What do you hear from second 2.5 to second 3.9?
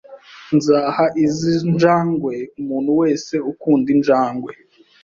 umuntu wese ukunda